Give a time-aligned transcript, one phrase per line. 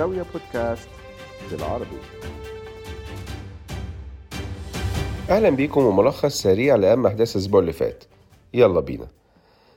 [0.00, 0.88] زاوية بودكاست
[1.50, 1.98] بالعربي.
[5.30, 8.04] أهلا بيكم وملخص سريع لأهم أحداث الأسبوع اللي فات.
[8.54, 9.06] يلا بينا.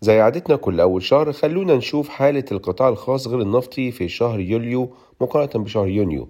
[0.00, 4.90] زي عادتنا كل أول شهر خلونا نشوف حالة القطاع الخاص غير النفطي في شهر يوليو
[5.20, 6.28] مقارنة بشهر يونيو.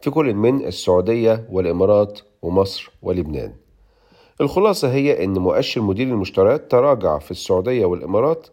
[0.00, 3.52] في كل من السعودية والإمارات ومصر ولبنان.
[4.40, 8.46] الخلاصة هي أن مؤشر مدير المشتريات تراجع في السعودية والإمارات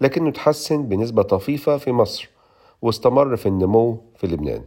[0.00, 2.33] لكنه تحسن بنسبة طفيفة في مصر.
[2.84, 4.64] واستمر في النمو في لبنان.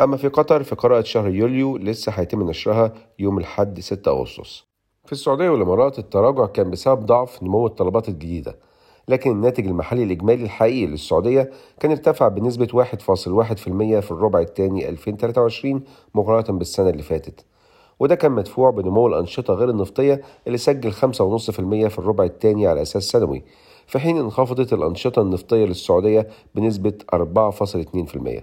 [0.00, 4.64] أما في قطر فقراءة شهر يوليو لسه هيتم نشرها يوم الحد 6 أغسطس.
[5.04, 8.58] في السعودية والإمارات التراجع كان بسبب ضعف نمو الطلبات الجديدة
[9.08, 15.82] لكن الناتج المحلي الإجمالي الحقيقي للسعودية كان ارتفع بنسبة 1.1% في الربع الثاني 2023
[16.14, 17.44] مقارنة بالسنة اللي فاتت.
[18.00, 20.98] وده كان مدفوع بنمو الأنشطة غير النفطية اللي سجل 5.5%
[21.88, 23.42] في الربع الثاني على أساس سنوي.
[23.90, 28.42] في حين انخفضت الأنشطة النفطية للسعودية بنسبة 4.2%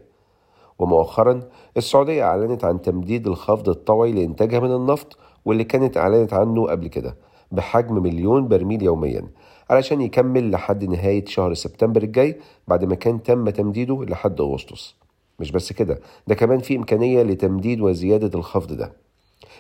[0.80, 1.44] ومؤخرا
[1.78, 7.18] السعودية أعلنت عن تمديد الخفض الطوعي لإنتاجها من النفط واللي كانت أعلنت عنه قبل كده
[7.52, 9.28] بحجم مليون برميل يوميا
[9.70, 14.96] علشان يكمل لحد نهاية شهر سبتمبر الجاي بعد ما كان تم تمديده لحد أغسطس.
[15.40, 18.94] مش بس كده ده كمان في إمكانية لتمديد وزيادة الخفض ده.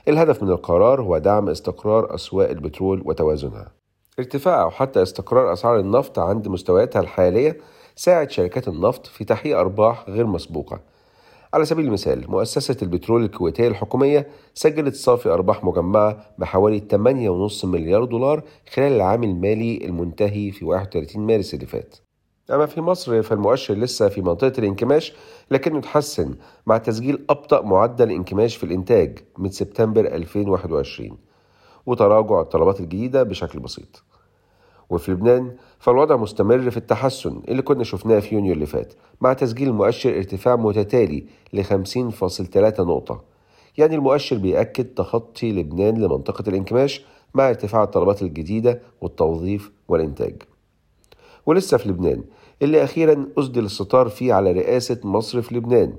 [0.07, 3.71] الهدف من القرار هو دعم استقرار أسواق البترول وتوازنها.
[4.19, 7.57] ارتفاع أو حتى استقرار أسعار النفط عند مستوياتها الحالية
[7.95, 10.79] ساعد شركات النفط في تحقيق أرباح غير مسبوقة.
[11.53, 18.43] على سبيل المثال مؤسسة البترول الكويتية الحكومية سجلت صافي أرباح مجمعة بحوالي 8.5 مليار دولار
[18.73, 21.95] خلال العام المالي المنتهي في 31 مارس اللي فات.
[22.51, 25.13] أما في مصر فالمؤشر لسه في منطقة الانكماش
[25.51, 31.17] لكنه تحسن مع تسجيل أبطأ معدل انكماش في الإنتاج من سبتمبر 2021
[31.85, 34.03] وتراجع الطلبات الجديدة بشكل بسيط.
[34.89, 39.73] وفي لبنان فالوضع مستمر في التحسن اللي كنا شفناه في يونيو اللي فات مع تسجيل
[39.73, 43.23] مؤشر ارتفاع متتالي ل 50.3 نقطة.
[43.77, 50.43] يعني المؤشر بيأكد تخطي لبنان لمنطقة الانكماش مع ارتفاع الطلبات الجديدة والتوظيف والإنتاج.
[51.45, 52.23] ولسه في لبنان
[52.61, 55.93] اللي أخيرا أسدل الستار فيه على رئاسة مصر في لبنان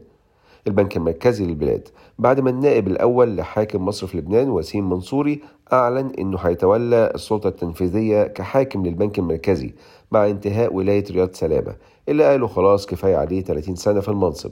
[0.69, 1.89] البنك المركزي للبلاد.
[2.19, 5.41] بعد ما النائب الأول لحاكم مصر في لبنان وسيم منصوري
[5.73, 9.75] أعلن أنه هيتولى السلطة التنفيذية كحاكم للبنك المركزي
[10.13, 11.75] مع انتهاء ولاية رياض سلامة
[12.09, 14.51] اللي قالوا خلاص كفاية عليه 30 سنة في المنصب.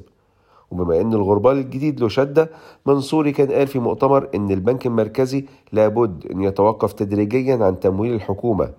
[0.70, 2.50] وبما أن الغربال الجديد له شدة
[2.86, 8.70] منصوري كان قال في مؤتمر أن البنك المركزي لابد أن يتوقف تدريجيا عن تمويل الحكومة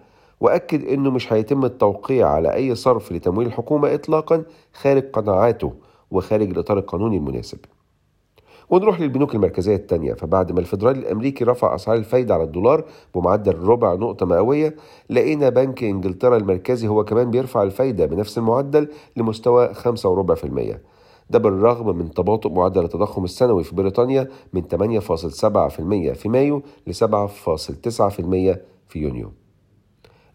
[0.41, 4.43] وأكد أنه مش هيتم التوقيع على أي صرف لتمويل الحكومة إطلاقا
[4.73, 5.73] خارج قناعاته.
[6.11, 7.59] وخارج الإطار القانوني المناسب.
[8.69, 10.13] ونروح للبنوك المركزية التانية.
[10.13, 12.85] فبعد ما الفدرالي الأمريكي رفع أسعار الفايدة على الدولار
[13.15, 14.75] بمعدل ربع نقطة مئوية
[15.09, 20.81] لقينا بنك إنجلترا المركزي هو كمان بيرفع الفايدة بنفس المعدل لمستوى خمسة وربع في المية.
[21.29, 28.57] ده بالرغم من تباطؤ معدل التضخم السنوي في بريطانيا من 8.7% في مايو ل 7.9%
[28.87, 29.31] في يونيو.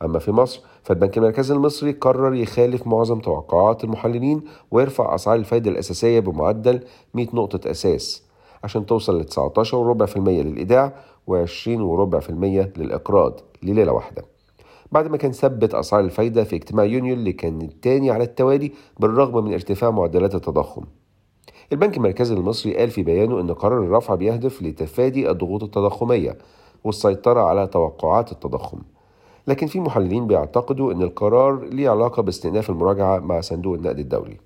[0.02, 6.20] أما في مصر فالبنك المركزي المصري قرر يخالف معظم توقعات المحللين ويرفع أسعار الفائدة الأساسية
[6.20, 6.80] بمعدل
[7.14, 8.22] 100 نقطة أساس
[8.64, 10.92] عشان توصل ل 19.4% للإيداع
[11.30, 12.30] و20.4%
[12.78, 14.24] للإقراض لليلة واحدة.
[14.92, 19.44] بعد ما كان ثبت أسعار الفايدة في اجتماع يونيو اللي كان الثاني على التوالي بالرغم
[19.44, 20.84] من ارتفاع معدلات التضخم.
[21.72, 26.38] البنك المركزي المصري قال في بيانه أن قرار الرفع بيهدف لتفادي الضغوط التضخمية
[26.84, 28.78] والسيطرة على توقعات التضخم.
[29.46, 34.36] لكن في محللين بيعتقدوا أن القرار ليه علاقة باستئناف المراجعة مع صندوق النقد الدولي.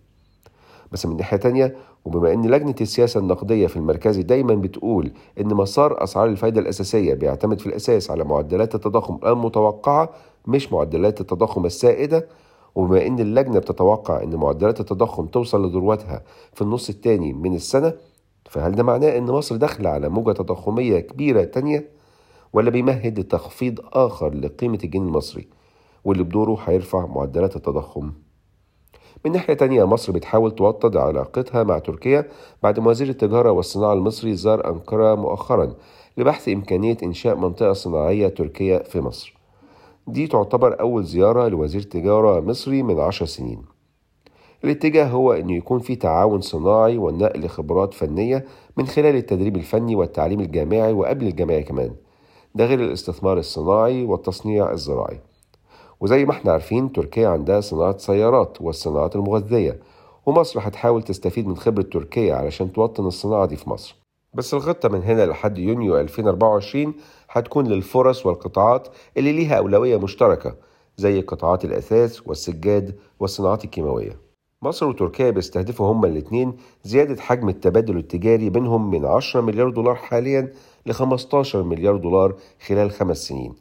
[0.93, 6.03] بس من ناحية تانية وبما أن لجنة السياسة النقدية في المركزي دايما بتقول أن مسار
[6.05, 10.11] أسعار الفايدة الأساسية بيعتمد في الأساس على معدلات التضخم المتوقعة
[10.47, 12.27] مش معدلات التضخم السائدة.
[12.75, 17.93] وبما أن اللجنة بتتوقع أن معدلات التضخم توصل لذروتها في النص الثاني من السنة
[18.51, 21.96] فهل ده معناه أن مصر داخلة على موجة تضخمية كبيرة تانية؟
[22.53, 25.49] ولا بيمهد لتخفيض آخر لقيمة الجنيه المصري
[26.05, 28.13] واللي بدوره هيرفع معدلات التضخم.
[29.25, 32.29] من ناحية تانية مصر بتحاول توطد علاقتها مع تركيا
[32.63, 35.75] بعد ما وزير التجارة والصناعة المصري زار أنقرة مؤخرا
[36.17, 39.37] لبحث إمكانية إنشاء منطقة صناعية تركية في مصر.
[40.07, 43.63] دي تعتبر أول زيارة لوزير تجارة مصري من عشر سنين.
[44.65, 48.45] الاتجاه هو أنه يكون في تعاون صناعي ونقل خبرات فنية
[48.77, 51.95] من خلال التدريب الفني والتعليم الجامعي وقبل الجامعي كمان.
[52.57, 55.21] ده غير الاستثمار الصناعي والتصنيع الزراعي.
[56.01, 59.81] وزي ما إحنا عارفين تركيا عندها صناعة سيارات والصناعات المغذية
[60.27, 63.97] ومصر هتحاول تستفيد من خبرة تركيا علشان توطن الصناعة دي في مصر.
[64.35, 66.95] بس الخطة من هنا لحد يونيو 2024
[67.31, 70.55] هتكون للفرص والقطاعات اللي ليها أولوية مشتركة
[70.97, 74.17] زي قطاعات الأثاث والسجاد والصناعات الكيماوية.
[74.63, 80.53] مصر وتركيا بيستهدفوا هما الاتنين زيادة حجم التبادل التجاري بينهم من 10 مليار دولار حاليا
[80.87, 82.35] ل 15 مليار دولار
[82.67, 83.55] خلال خمس سنين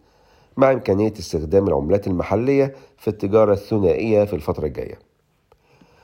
[0.57, 4.99] مع إمكانية استخدام العملات المحلية في التجارة الثنائية في الفترة الجاية.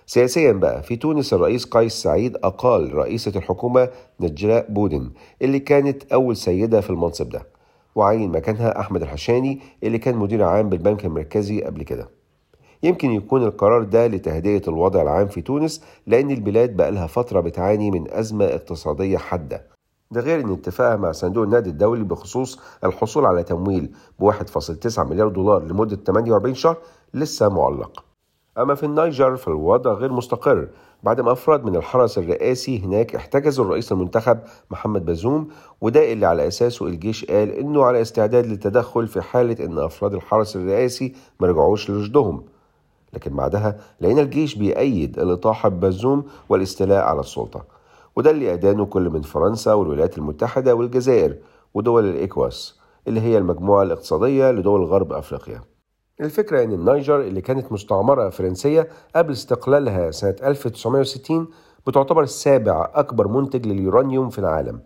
[0.05, 3.89] سياسيا بقى في تونس الرئيس قيس سعيد أقال رئيسة الحكومة
[4.19, 7.47] نجلاء بودن اللي كانت أول سيدة في المنصب ده
[7.95, 12.09] وعين مكانها أحمد الحشاني اللي كان مدير عام بالبنك المركزي قبل كده.
[12.83, 18.11] يمكن يكون القرار ده لتهدئة الوضع العام في تونس لأن البلاد بقالها فترة بتعاني من
[18.11, 19.71] أزمة اقتصادية حادة.
[20.11, 25.27] ده غير إن اتفاقها مع صندوق النقد الدولي بخصوص الحصول على تمويل ب 1.9 مليار
[25.27, 26.77] دولار لمدة 48 شهر
[27.13, 28.03] لسه معلق.
[28.57, 30.67] أما في النيجر فالوضع غير مستقر.
[31.03, 34.39] بعد ما أفراد من الحرس الرئاسي هناك احتجزوا الرئيس المنتخب
[34.71, 35.47] محمد بازوم
[35.81, 40.55] وده اللي على أساسه الجيش قال إنه على استعداد للتدخل في حالة إن أفراد الحرس
[40.55, 42.43] الرئاسي ما رجعوش لرشدهم.
[43.13, 47.80] لكن بعدها لقينا الجيش بيأيد الإطاحة ببازوم والاستيلاء على السلطة.
[48.15, 51.37] وده اللي أدانه كل من فرنسا والولايات المتحدة والجزائر
[51.73, 55.61] ودول الإكواس اللي هي المجموعة الاقتصادية لدول غرب أفريقيا.
[56.21, 61.47] الفكرة إن النيجر اللي كانت مستعمرة فرنسية قبل استقلالها سنة 1960
[61.87, 64.79] بتعتبر سابع أكبر منتج لليورانيوم في العالم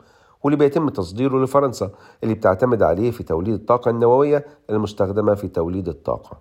[0.43, 1.89] واللي بيتم تصديره لفرنسا
[2.23, 6.37] اللي بتعتمد عليه في توليد الطاقة النووية المستخدمة في توليد الطاقة.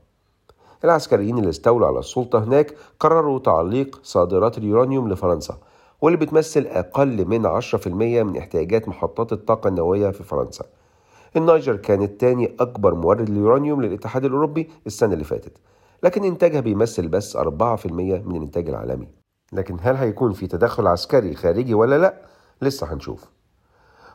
[0.84, 5.58] العسكريين اللي استولوا على السلطة هناك قرروا تعليق صادرات اليورانيوم لفرنسا
[6.04, 10.64] واللي بتمثل أقل من 10% من احتياجات محطات الطاقة النووية في فرنسا.
[11.36, 15.52] النيجر كانت تاني أكبر مورد لليورانيوم للاتحاد الأوروبي السنة اللي فاتت
[16.02, 19.08] لكن إنتاجها بيمثل بس 4% من الإنتاج العالمي.
[19.52, 22.14] لكن هل هيكون في تدخل عسكري خارجي ولا لأ؟
[22.62, 23.24] لسه هنشوف.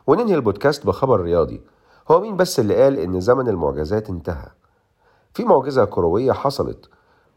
[0.06, 1.60] وننهي البودكاست بخبر رياضي.
[2.10, 4.48] هو مين بس اللي قال إن زمن المعجزات انتهى؟
[5.34, 6.90] في معجزة كروية حصلت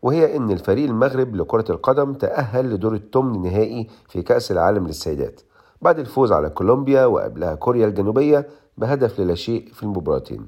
[0.03, 5.41] وهي إن الفريق المغرب لكرة القدم تأهل لدور الثمن النهائي في كأس العالم للسيدات
[5.81, 8.47] بعد الفوز على كولومبيا وقبلها كوريا الجنوبية
[8.77, 10.45] بهدف للا شيء في المباراتين.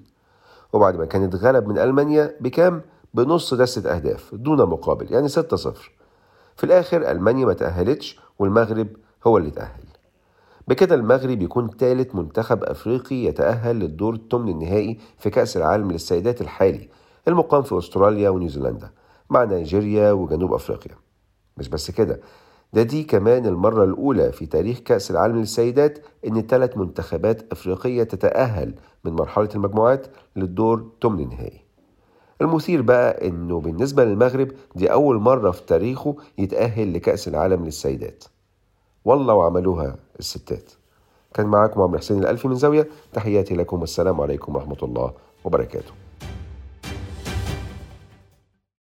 [0.73, 2.81] وبعد ما كانت غلب من ألمانيا بكام؟
[3.13, 5.33] بنص دستة أهداف دون مقابل يعني 6-0
[6.55, 8.87] في الآخر ألمانيا ما تأهلتش والمغرب
[9.27, 9.83] هو اللي تأهل.
[10.67, 16.89] بكده المغرب يكون ثالث منتخب أفريقي يتأهل للدور الثمن النهائي في كأس العالم للسيدات الحالي
[17.27, 18.89] المقام في أستراليا ونيوزيلندا.
[19.29, 20.95] مع نيجيريا وجنوب أفريقيا.
[21.57, 22.19] مش بس كده
[22.73, 28.75] ده دي كمان المرة الأولى في تاريخ كأس العالم للسيدات إن ثلاث منتخبات أفريقية تتأهل
[29.03, 31.61] من مرحلة المجموعات للدور ثمن النهائي
[32.41, 38.23] المثير بقى إنه بالنسبة للمغرب دي أول مرة في تاريخه يتأهل لكأس العالم للسيدات.
[39.05, 40.71] والله وعملوها الستات.
[41.33, 45.13] كان معاكم عمرو حسين الألفي من زاوية تحياتي لكم والسلام عليكم ورحمة الله
[45.43, 46.04] وبركاته.